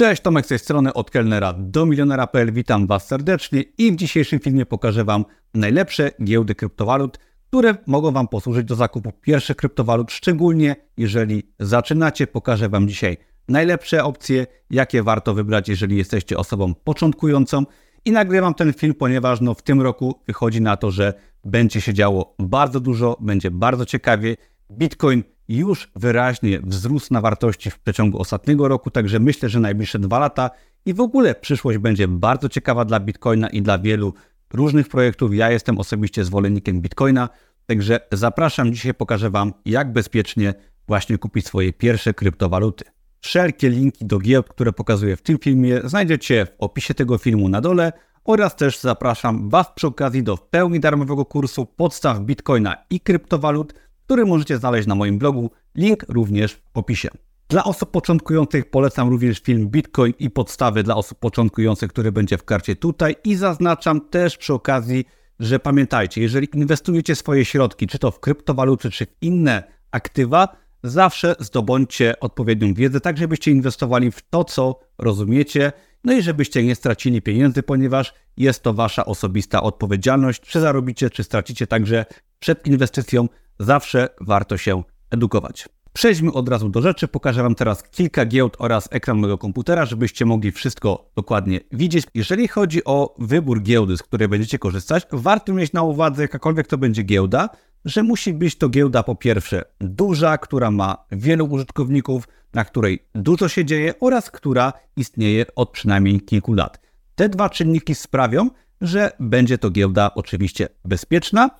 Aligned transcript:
Cześć, 0.00 0.22
Tomek 0.22 0.46
z 0.46 0.48
tej 0.48 0.58
strony 0.58 0.92
od 0.92 1.10
kelnera 1.10 1.54
do 1.58 1.86
milionera.pl. 1.86 2.52
Witam 2.52 2.86
Was 2.86 3.06
serdecznie 3.06 3.64
i 3.78 3.92
w 3.92 3.96
dzisiejszym 3.96 4.40
filmie 4.40 4.66
pokażę 4.66 5.04
Wam 5.04 5.24
najlepsze 5.54 6.10
giełdy 6.24 6.54
kryptowalut, 6.54 7.18
które 7.48 7.74
mogą 7.86 8.12
Wam 8.12 8.28
posłużyć 8.28 8.66
do 8.66 8.74
zakupu 8.74 9.12
pierwszych 9.12 9.56
kryptowalut, 9.56 10.12
szczególnie 10.12 10.76
jeżeli 10.96 11.52
zaczynacie. 11.58 12.26
Pokażę 12.26 12.68
Wam 12.68 12.88
dzisiaj 12.88 13.16
najlepsze 13.48 14.04
opcje, 14.04 14.46
jakie 14.70 15.02
warto 15.02 15.34
wybrać, 15.34 15.68
jeżeli 15.68 15.96
jesteście 15.96 16.36
osobą 16.36 16.74
początkującą. 16.74 17.64
I 18.04 18.12
nagrywam 18.12 18.54
ten 18.54 18.72
film, 18.72 18.94
ponieważ 18.94 19.40
no, 19.40 19.54
w 19.54 19.62
tym 19.62 19.80
roku 19.80 20.20
wychodzi 20.26 20.60
na 20.60 20.76
to, 20.76 20.90
że 20.90 21.14
będzie 21.44 21.80
się 21.80 21.94
działo 21.94 22.34
bardzo 22.38 22.80
dużo, 22.80 23.16
będzie 23.20 23.50
bardzo 23.50 23.86
ciekawie. 23.86 24.36
Bitcoin 24.72 25.22
już 25.56 25.90
wyraźnie 25.96 26.60
wzrósł 26.62 27.14
na 27.14 27.20
wartości 27.20 27.70
w 27.70 27.78
przeciągu 27.78 28.18
ostatniego 28.18 28.68
roku, 28.68 28.90
także 28.90 29.20
myślę, 29.20 29.48
że 29.48 29.60
najbliższe 29.60 29.98
dwa 29.98 30.18
lata 30.18 30.50
i 30.86 30.94
w 30.94 31.00
ogóle 31.00 31.34
przyszłość 31.34 31.78
będzie 31.78 32.08
bardzo 32.08 32.48
ciekawa 32.48 32.84
dla 32.84 33.00
Bitcoina 33.00 33.48
i 33.48 33.62
dla 33.62 33.78
wielu 33.78 34.14
różnych 34.52 34.88
projektów. 34.88 35.34
Ja 35.34 35.50
jestem 35.50 35.78
osobiście 35.78 36.24
zwolennikiem 36.24 36.80
Bitcoina, 36.80 37.28
także 37.66 38.00
zapraszam. 38.12 38.72
Dzisiaj 38.72 38.94
pokażę 38.94 39.30
Wam, 39.30 39.52
jak 39.64 39.92
bezpiecznie 39.92 40.54
właśnie 40.88 41.18
kupić 41.18 41.46
swoje 41.46 41.72
pierwsze 41.72 42.14
kryptowaluty. 42.14 42.84
Wszelkie 43.20 43.70
linki 43.70 44.06
do 44.06 44.18
giełd, 44.18 44.48
które 44.48 44.72
pokazuję 44.72 45.16
w 45.16 45.22
tym 45.22 45.38
filmie, 45.38 45.80
znajdziecie 45.84 46.46
w 46.46 46.50
opisie 46.58 46.94
tego 46.94 47.18
filmu 47.18 47.48
na 47.48 47.60
dole 47.60 47.92
oraz 48.24 48.56
też 48.56 48.78
zapraszam 48.78 49.50
Was 49.50 49.66
przy 49.74 49.86
okazji 49.86 50.22
do 50.22 50.36
w 50.36 50.42
pełni 50.42 50.80
darmowego 50.80 51.24
kursu 51.24 51.66
podstaw 51.66 52.20
Bitcoina 52.20 52.76
i 52.90 53.00
kryptowalut 53.00 53.74
który 54.10 54.26
możecie 54.26 54.58
znaleźć 54.58 54.88
na 54.88 54.94
moim 54.94 55.18
blogu. 55.18 55.50
Link 55.74 56.04
również 56.08 56.52
w 56.74 56.78
opisie. 56.78 57.08
Dla 57.48 57.64
osób 57.64 57.90
początkujących 57.90 58.70
polecam 58.70 59.08
również 59.08 59.40
film 59.40 59.68
Bitcoin 59.68 60.12
i 60.18 60.30
podstawy 60.30 60.82
dla 60.82 60.96
osób 60.96 61.18
początkujących, 61.18 61.90
który 61.90 62.12
będzie 62.12 62.38
w 62.38 62.44
karcie 62.44 62.76
tutaj 62.76 63.16
i 63.24 63.36
zaznaczam 63.36 64.00
też 64.00 64.36
przy 64.36 64.54
okazji, 64.54 65.04
że 65.40 65.58
pamiętajcie, 65.58 66.20
jeżeli 66.20 66.48
inwestujecie 66.54 67.14
swoje 67.14 67.44
środki, 67.44 67.86
czy 67.86 67.98
to 67.98 68.10
w 68.10 68.20
kryptowaluty, 68.20 68.90
czy 68.90 69.06
w 69.06 69.16
inne 69.20 69.62
aktywa, 69.90 70.56
zawsze 70.82 71.34
zdobądźcie 71.38 72.20
odpowiednią 72.20 72.74
wiedzę, 72.74 73.00
tak 73.00 73.18
żebyście 73.18 73.50
inwestowali 73.50 74.10
w 74.10 74.22
to, 74.30 74.44
co 74.44 74.80
rozumiecie, 74.98 75.72
no 76.04 76.12
i 76.12 76.22
żebyście 76.22 76.62
nie 76.62 76.74
stracili 76.74 77.22
pieniędzy, 77.22 77.62
ponieważ 77.62 78.14
jest 78.36 78.62
to 78.62 78.74
wasza 78.74 79.04
osobista 79.04 79.62
odpowiedzialność, 79.62 80.40
czy 80.40 80.60
zarobicie, 80.60 81.10
czy 81.10 81.24
stracicie, 81.24 81.66
także 81.66 82.04
przed 82.38 82.66
inwestycją 82.66 83.28
zawsze 83.60 84.08
warto 84.20 84.56
się 84.56 84.82
edukować. 85.10 85.68
Przejdźmy 85.92 86.32
od 86.32 86.48
razu 86.48 86.68
do 86.68 86.82
rzeczy. 86.82 87.08
Pokażę 87.08 87.42
Wam 87.42 87.54
teraz 87.54 87.82
kilka 87.82 88.26
giełd 88.26 88.56
oraz 88.58 88.88
ekran 88.90 89.18
mojego 89.18 89.38
komputera, 89.38 89.86
żebyście 89.86 90.24
mogli 90.26 90.52
wszystko 90.52 91.10
dokładnie 91.16 91.60
widzieć. 91.72 92.06
Jeżeli 92.14 92.48
chodzi 92.48 92.84
o 92.84 93.14
wybór 93.18 93.62
giełdy, 93.62 93.96
z 93.96 94.02
której 94.02 94.28
będziecie 94.28 94.58
korzystać, 94.58 95.06
warto 95.12 95.54
mieć 95.54 95.72
na 95.72 95.82
uwadze, 95.82 96.22
jakakolwiek 96.22 96.66
to 96.66 96.78
będzie 96.78 97.02
giełda, 97.02 97.48
że 97.84 98.02
musi 98.02 98.32
być 98.32 98.58
to 98.58 98.68
giełda 98.68 99.02
po 99.02 99.14
pierwsze 99.14 99.64
duża, 99.80 100.38
która 100.38 100.70
ma 100.70 101.04
wielu 101.12 101.46
użytkowników, 101.46 102.28
na 102.54 102.64
której 102.64 103.06
dużo 103.14 103.48
się 103.48 103.64
dzieje 103.64 103.94
oraz 104.00 104.30
która 104.30 104.72
istnieje 104.96 105.46
od 105.54 105.70
przynajmniej 105.70 106.20
kilku 106.20 106.54
lat. 106.54 106.80
Te 107.14 107.28
dwa 107.28 107.50
czynniki 107.50 107.94
sprawią, 107.94 108.50
że 108.80 109.12
będzie 109.20 109.58
to 109.58 109.70
giełda 109.70 110.10
oczywiście 110.14 110.68
bezpieczna, 110.84 111.50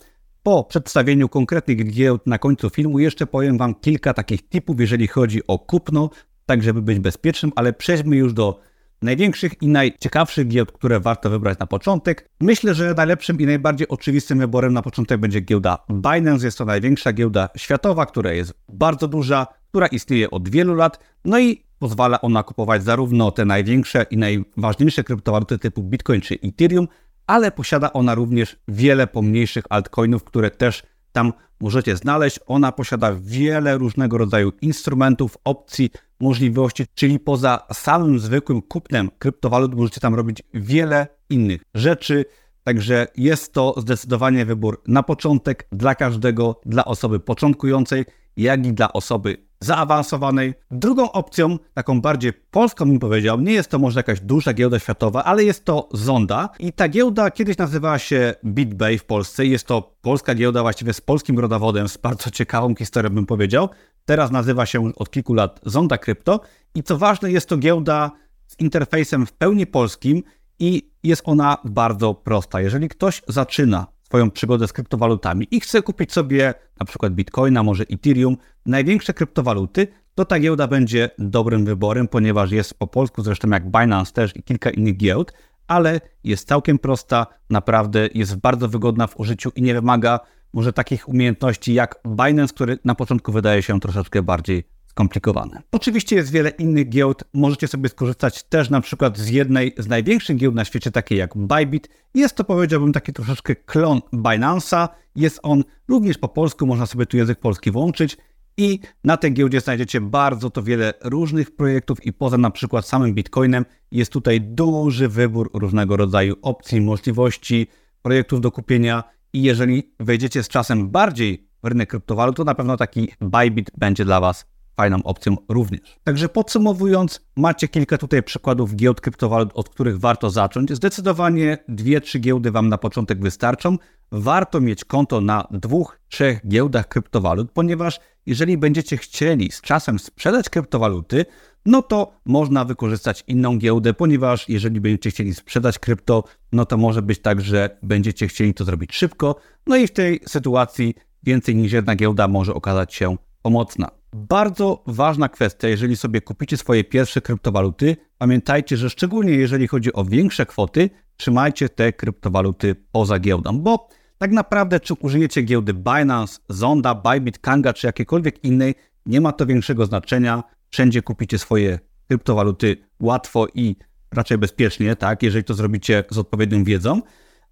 po 0.51 0.65
przedstawieniu 0.65 1.29
konkretnych 1.29 1.93
giełd 1.93 2.27
na 2.27 2.39
końcu 2.39 2.71
filmu 2.71 2.99
jeszcze 2.99 3.27
powiem 3.27 3.59
Wam 3.59 3.75
kilka 3.75 4.15
takich 4.15 4.49
tipów, 4.49 4.81
jeżeli 4.81 5.07
chodzi 5.07 5.47
o 5.47 5.59
kupno, 5.59 6.11
tak 6.47 6.63
żeby 6.63 6.83
być 6.83 6.99
bezpiecznym, 6.99 7.53
ale 7.57 7.73
przejdźmy 7.73 8.17
już 8.17 8.33
do 8.33 8.61
największych 9.03 9.63
i 9.63 9.69
najciekawszych 9.69 10.49
giełd, 10.49 10.73
które 10.73 11.01
warto 11.01 11.31
wybrać 11.31 11.59
na 11.59 11.67
początek. 11.67 12.29
Myślę, 12.41 12.75
że 12.75 12.95
najlepszym 12.95 13.41
i 13.41 13.47
najbardziej 13.47 13.89
oczywistym 13.89 14.39
wyborem 14.39 14.73
na 14.73 14.83
początek 14.83 15.21
będzie 15.21 15.41
giełda 15.41 15.79
Binance. 15.91 16.47
Jest 16.47 16.59
to 16.59 16.65
największa 16.65 17.13
giełda 17.13 17.49
światowa, 17.57 18.07
która 18.07 18.33
jest 18.33 18.55
bardzo 18.69 19.09
duża, 19.09 19.47
która 19.69 19.87
istnieje 19.87 20.31
od 20.31 20.49
wielu 20.49 20.75
lat, 20.75 20.99
no 21.25 21.39
i 21.41 21.65
pozwala 21.79 22.21
ona 22.21 22.43
kupować 22.43 22.85
zarówno 22.85 23.31
te 23.31 23.45
największe 23.45 24.07
i 24.11 24.17
najważniejsze 24.17 25.05
kryptowaluty 25.05 25.59
typu 25.59 25.83
Bitcoin 25.83 26.21
czy 26.21 26.39
Ethereum, 26.43 26.89
ale 27.31 27.51
posiada 27.51 27.93
ona 27.93 28.15
również 28.15 28.57
wiele 28.69 29.07
pomniejszych 29.07 29.65
altcoinów, 29.69 30.25
które 30.25 30.51
też 30.51 30.83
tam 31.13 31.33
możecie 31.61 31.97
znaleźć. 31.97 32.41
Ona 32.47 32.73
posiada 32.73 33.13
wiele 33.21 33.79
różnego 33.79 34.19
rodzaju 34.19 34.53
instrumentów, 34.61 35.39
opcji, 35.45 35.91
możliwości, 36.21 36.87
czyli 36.95 37.19
poza 37.19 37.67
samym 37.73 38.19
zwykłym 38.19 38.63
kupnem 38.63 39.11
kryptowalut 39.19 39.75
możecie 39.75 40.01
tam 40.01 40.15
robić 40.15 40.43
wiele 40.55 41.07
innych 41.29 41.63
rzeczy. 41.75 42.25
Także 42.65 43.07
jest 43.17 43.53
to 43.53 43.75
zdecydowanie 43.77 44.47
wybór 44.47 44.83
na 44.87 45.03
początek 45.03 45.69
dla 45.73 45.95
każdego, 45.95 46.61
dla 46.67 46.85
osoby 46.85 47.21
początkującej, 47.21 48.05
jak 48.37 48.67
i 48.67 48.73
dla 48.73 48.93
osoby 48.93 49.50
zaawansowanej. 49.61 50.55
Drugą 50.71 51.13
opcją, 51.13 51.59
taką 51.75 52.01
bardziej 52.01 52.33
polską 52.33 52.85
bym 52.85 52.99
powiedział, 52.99 53.41
nie 53.41 53.53
jest 53.53 53.71
to 53.71 53.79
może 53.79 53.99
jakaś 54.01 54.21
duża 54.21 54.53
giełda 54.53 54.79
światowa, 54.79 55.25
ale 55.25 55.45
jest 55.45 55.65
to 55.65 55.89
Zonda 55.93 56.49
i 56.59 56.73
ta 56.73 56.89
giełda 56.89 57.31
kiedyś 57.31 57.57
nazywała 57.57 57.99
się 57.99 58.35
BitBay 58.45 58.99
w 58.99 59.05
Polsce. 59.05 59.47
Jest 59.47 59.67
to 59.67 59.97
polska 60.03 60.35
giełda 60.35 60.63
właściwie 60.63 60.93
z 60.93 61.01
polskim 61.01 61.39
rodowodem, 61.39 61.89
z 61.89 61.97
bardzo 61.97 62.31
ciekawą 62.31 62.75
historią 62.75 63.11
bym 63.11 63.27
powiedział. 63.27 63.69
Teraz 64.05 64.31
nazywa 64.31 64.67
się 64.67 64.93
od 64.97 65.11
kilku 65.11 65.35
lat 65.35 65.61
Zonda 65.67 65.99
Krypto 65.99 66.41
i 66.75 66.83
co 66.83 66.99
ważne 66.99 67.33
jest 67.33 67.49
to 67.49 67.57
giełda 67.57 68.11
z 68.47 68.61
interfejsem 68.61 69.27
w 69.27 69.33
pełni 69.33 69.67
polskim 69.67 70.23
i 70.59 70.91
jest 71.03 71.23
ona 71.25 71.59
bardzo 71.65 72.15
prosta. 72.15 72.61
Jeżeli 72.61 72.89
ktoś 72.89 73.23
zaczyna 73.29 73.87
swoją 74.11 74.31
przygodę 74.31 74.69
z 74.69 74.73
kryptowalutami 74.73 75.47
i 75.51 75.61
chce 75.61 75.83
kupić 75.83 76.13
sobie 76.13 76.55
na 76.81 76.87
przykład 76.87 77.13
Bitcoina, 77.13 77.63
może 77.63 77.85
Ethereum, 77.91 78.37
największe 78.67 79.15
kryptowaluty, 79.15 79.87
to 80.15 80.25
ta 80.25 80.41
giełda 80.41 80.67
będzie 80.67 81.11
dobrym 81.19 81.65
wyborem, 81.65 82.09
ponieważ 82.09 82.51
jest 82.51 82.75
po 82.75 82.87
polsku, 82.87 83.23
zresztą 83.23 83.49
jak 83.51 83.71
Binance 83.71 84.13
też 84.13 84.37
i 84.37 84.43
kilka 84.43 84.71
innych 84.71 84.97
giełd, 84.97 85.33
ale 85.67 86.01
jest 86.25 86.49
całkiem 86.49 86.79
prosta, 86.79 87.27
naprawdę 87.51 88.09
jest 88.15 88.37
bardzo 88.37 88.69
wygodna 88.69 89.07
w 89.07 89.21
użyciu 89.21 89.51
i 89.55 89.63
nie 89.63 89.75
wymaga 89.75 90.21
może 90.53 90.73
takich 90.73 91.09
umiejętności 91.09 91.75
jak 91.75 92.01
Binance, 92.07 92.55
który 92.55 92.79
na 92.85 92.95
początku 92.95 93.33
wydaje 93.33 93.63
się 93.63 93.81
troszeczkę 93.81 94.23
bardziej 94.23 94.65
skomplikowane. 94.91 95.63
Oczywiście 95.73 96.17
jest 96.17 96.33
wiele 96.33 96.51
innych 96.51 96.89
giełd. 96.89 97.25
Możecie 97.35 97.69
sobie 97.69 97.89
skorzystać 97.89 98.43
też 98.43 98.71
na 98.71 98.81
przykład 98.81 99.19
z 99.19 99.29
jednej 99.29 99.75
z 99.79 99.87
największych 99.87 100.37
giełd 100.37 100.55
na 100.55 100.65
świecie, 100.65 100.91
takiej 100.91 101.19
jak 101.19 101.37
Bybit. 101.37 101.89
Jest 102.15 102.35
to 102.35 102.45
powiedziałbym 102.45 102.93
taki 102.93 103.13
troszeczkę 103.13 103.57
klon 103.57 104.01
Binance'a. 104.13 104.89
Jest 105.17 105.41
on 105.43 105.65
również 105.89 106.19
po 106.19 106.29
polsku, 106.29 106.67
można 106.67 106.87
sobie 106.87 107.07
tu 107.07 107.17
język 107.17 107.41
polski 107.41 107.71
włączyć. 107.71 108.17
I 108.57 108.81
na 109.05 109.17
tej 109.17 109.33
giełdzie 109.33 109.61
znajdziecie 109.61 110.01
bardzo 110.01 110.51
to 110.51 110.63
wiele 110.63 110.95
różnych 111.05 111.57
projektów 111.57 112.07
i 112.07 112.13
poza 112.13 112.39
na 112.39 112.51
przykład 112.51 112.87
samym 112.87 113.15
Bitcoinem 113.15 113.65
jest 113.93 114.13
tutaj 114.13 114.41
duży 114.41 115.09
wybór 115.09 115.51
różnego 115.55 115.97
rodzaju 115.97 116.37
opcji, 116.43 116.81
możliwości, 116.81 117.67
projektów 118.03 118.41
do 118.41 118.51
kupienia 118.51 119.05
i 119.33 119.43
jeżeli 119.43 119.93
wejdziecie 120.01 120.43
z 120.43 120.49
czasem 120.49 120.91
bardziej 120.91 121.49
w 121.63 121.67
rynek 121.67 121.91
kryptowalut, 121.91 122.37
to 122.37 122.45
na 122.45 122.55
pewno 122.55 122.77
taki 122.77 123.09
Bybit 123.21 123.71
będzie 123.79 124.05
dla 124.05 124.21
Was 124.21 124.47
fajną 124.81 125.03
opcją 125.03 125.37
również. 125.49 125.81
Także 126.05 126.29
podsumowując, 126.29 127.21
macie 127.37 127.69
kilka 127.69 127.99
tutaj 127.99 128.23
przykładów 128.23 128.77
giełd 128.77 129.01
kryptowalut, 129.01 129.51
od 129.55 129.69
których 129.69 129.99
warto 129.99 130.31
zacząć. 130.31 130.73
Zdecydowanie 130.73 131.59
dwie, 131.69 132.01
trzy 132.01 132.19
giełdy 132.19 132.51
Wam 132.51 132.69
na 132.69 132.79
początek 132.79 133.21
wystarczą. 133.21 133.77
Warto 134.13 134.61
mieć 134.61 134.85
konto 134.85 135.21
na 135.21 135.49
dwóch, 135.51 136.01
trzech 136.09 136.47
giełdach 136.49 136.89
kryptowalut, 136.89 137.53
ponieważ 137.53 138.01
jeżeli 138.27 138.59
będziecie 138.59 138.97
chcieli 138.97 139.53
z 139.53 139.61
czasem 139.61 139.99
sprzedać 139.99 140.49
kryptowaluty, 140.49 141.27
no 141.67 141.83
to 141.83 142.13
można 142.25 142.65
wykorzystać 142.65 143.25
inną 143.27 143.59
giełdę, 143.59 143.95
ponieważ 143.95 144.49
jeżeli 144.49 144.81
będziecie 144.81 145.11
chcieli 145.11 145.35
sprzedać 145.35 145.79
krypto, 145.79 146.25
no 146.53 146.67
to 146.67 146.77
może 146.77 147.03
być 147.03 147.19
tak, 147.19 147.41
że 147.41 147.79
będziecie 147.83 148.29
chcieli 148.29 148.55
to 148.55 148.65
zrobić 148.65 148.95
szybko, 148.95 149.37
no 149.67 149.77
i 149.77 149.87
w 149.87 149.93
tej 149.93 150.21
sytuacji 150.27 150.95
więcej 151.23 151.57
niż 151.57 151.73
jedna 151.73 151.97
giełda 151.97 152.29
może 152.29 152.55
okazać 152.55 152.95
się 152.95 153.17
pomocna. 153.43 154.00
Bardzo 154.13 154.83
ważna 154.87 155.29
kwestia, 155.29 155.69
jeżeli 155.69 155.97
sobie 155.97 156.21
kupicie 156.21 156.57
swoje 156.57 156.85
pierwsze 156.85 157.21
kryptowaluty, 157.21 157.97
pamiętajcie, 158.19 158.77
że 158.77 158.91
szczególnie 158.91 159.33
jeżeli 159.33 159.69
chodzi 159.69 159.93
o 159.93 160.05
większe 160.05 160.47
kwoty, 160.47 160.91
trzymajcie 161.17 161.69
te 161.69 161.93
kryptowaluty 161.93 162.77
poza 162.93 163.19
giełdą, 163.19 163.59
bo 163.59 163.89
tak 164.19 164.31
naprawdę 164.31 164.81
czy 164.81 164.95
użyjecie 164.95 165.43
giełdy 165.43 165.75
Binance, 165.75 166.39
Zonda, 166.49 166.95
Bybit, 166.95 167.39
Kanga 167.39 167.73
czy 167.73 167.87
jakiejkolwiek 167.87 168.45
innej, 168.45 168.75
nie 169.07 169.21
ma 169.21 169.33
to 169.33 169.47
większego 169.47 169.87
znaczenia. 169.87 170.43
Wszędzie 170.71 171.03
kupicie 171.03 171.39
swoje 171.39 171.79
kryptowaluty 172.09 172.77
łatwo 173.01 173.47
i 173.55 173.77
raczej 174.13 174.39
bezpiecznie, 174.39 174.97
tak, 174.97 175.23
jeżeli 175.23 175.45
to 175.45 175.55
zrobicie 175.55 176.05
z 176.11 176.19
odpowiednią 176.19 176.65
wiedzą 176.65 177.03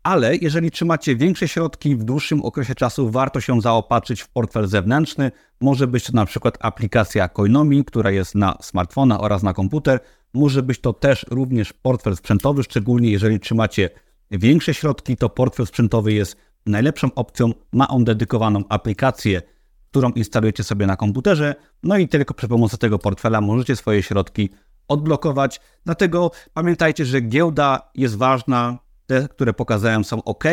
ale 0.02 0.36
jeżeli 0.36 0.70
trzymacie 0.70 1.16
większe 1.16 1.48
środki 1.48 1.96
w 1.96 2.04
dłuższym 2.04 2.42
okresie 2.42 2.74
czasu, 2.74 3.10
warto 3.10 3.40
się 3.40 3.60
zaopatrzyć 3.60 4.20
w 4.20 4.28
portfel 4.28 4.66
zewnętrzny. 4.66 5.30
Może 5.60 5.86
być 5.86 6.04
to 6.04 6.12
na 6.12 6.26
przykład 6.26 6.58
aplikacja 6.60 7.28
Coinomi, 7.28 7.84
która 7.84 8.10
jest 8.10 8.34
na 8.34 8.58
smartfona 8.62 9.20
oraz 9.20 9.42
na 9.42 9.54
komputer. 9.54 10.00
Może 10.34 10.62
być 10.62 10.80
to 10.80 10.92
też 10.92 11.26
również 11.30 11.72
portfel 11.72 12.16
sprzętowy, 12.16 12.62
szczególnie 12.62 13.10
jeżeli 13.10 13.40
trzymacie 13.40 13.90
większe 14.30 14.74
środki, 14.74 15.16
to 15.16 15.28
portfel 15.28 15.66
sprzętowy 15.66 16.12
jest 16.12 16.36
najlepszą 16.66 17.14
opcją. 17.14 17.52
Ma 17.72 17.88
on 17.88 18.04
dedykowaną 18.04 18.64
aplikację, 18.68 19.42
którą 19.90 20.10
instalujecie 20.10 20.64
sobie 20.64 20.86
na 20.86 20.96
komputerze, 20.96 21.54
no 21.82 21.98
i 21.98 22.08
tylko 22.08 22.34
przy 22.34 22.48
pomocy 22.48 22.78
tego 22.78 22.98
portfela 22.98 23.40
możecie 23.40 23.76
swoje 23.76 24.02
środki 24.02 24.50
odblokować. 24.88 25.60
Dlatego 25.84 26.30
pamiętajcie, 26.54 27.04
że 27.04 27.20
giełda 27.20 27.90
jest 27.94 28.16
ważna, 28.16 28.78
te, 29.08 29.28
które 29.28 29.52
pokazałem 29.52 30.04
są 30.04 30.24
ok, 30.24 30.44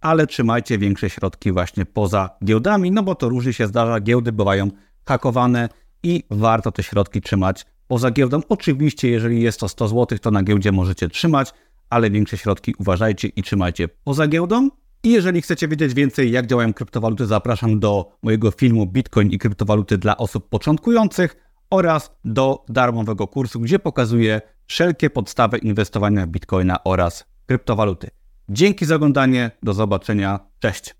ale 0.00 0.26
trzymajcie 0.26 0.78
większe 0.78 1.10
środki 1.10 1.52
właśnie 1.52 1.86
poza 1.86 2.30
giełdami, 2.44 2.90
no 2.90 3.02
bo 3.02 3.14
to 3.14 3.28
różnie 3.28 3.52
się 3.52 3.66
zdarza, 3.66 4.00
giełdy 4.00 4.32
bywają 4.32 4.70
hakowane 5.08 5.68
i 6.02 6.24
warto 6.30 6.72
te 6.72 6.82
środki 6.82 7.20
trzymać 7.20 7.66
poza 7.88 8.10
giełdą. 8.10 8.40
Oczywiście, 8.48 9.08
jeżeli 9.10 9.42
jest 9.42 9.60
to 9.60 9.68
100 9.68 9.88
zł, 9.88 10.18
to 10.18 10.30
na 10.30 10.42
giełdzie 10.42 10.72
możecie 10.72 11.08
trzymać, 11.08 11.52
ale 11.90 12.10
większe 12.10 12.36
środki 12.36 12.74
uważajcie 12.78 13.28
i 13.28 13.42
trzymajcie 13.42 13.88
poza 13.88 14.28
giełdą. 14.28 14.68
I 15.02 15.12
jeżeli 15.12 15.42
chcecie 15.42 15.68
wiedzieć 15.68 15.94
więcej, 15.94 16.30
jak 16.30 16.46
działają 16.46 16.74
kryptowaluty, 16.74 17.26
zapraszam 17.26 17.80
do 17.80 18.12
mojego 18.22 18.50
filmu 18.50 18.86
Bitcoin 18.86 19.30
i 19.30 19.38
kryptowaluty 19.38 19.98
dla 19.98 20.16
osób 20.16 20.48
początkujących 20.48 21.36
oraz 21.70 22.10
do 22.24 22.64
darmowego 22.68 23.28
kursu, 23.28 23.60
gdzie 23.60 23.78
pokazuję 23.78 24.40
wszelkie 24.66 25.10
podstawy 25.10 25.58
inwestowania 25.58 26.26
w 26.26 26.28
Bitcoina 26.28 26.84
oraz 26.84 27.24
kryptowaluty. 27.48 28.10
Dzięki 28.48 28.84
za 28.86 28.94
oglądanie, 28.96 29.50
do 29.62 29.72
zobaczenia, 29.72 30.40
cześć! 30.58 30.94